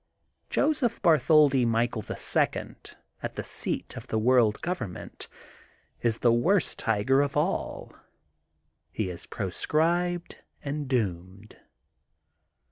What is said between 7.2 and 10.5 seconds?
of all. He is proscribed